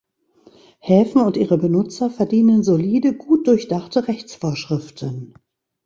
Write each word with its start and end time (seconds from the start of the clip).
Häfen 0.79 1.21
und 1.21 1.37
ihre 1.37 1.59
Benutzer 1.59 2.09
verdienen 2.09 2.63
solide, 2.63 3.13
gut 3.13 3.45
durchdachte 3.47 4.07
Rechtsvorschriften. 4.07 5.35